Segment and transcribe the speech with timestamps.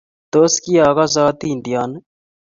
[0.35, 1.97] Tos, kiaigase hatindioni?